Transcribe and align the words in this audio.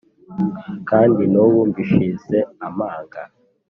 Kandi 0.89 1.23
n' 1.31 1.39
ubu 1.43 1.59
mbishize 1.69 2.37
amanga, 2.67 3.21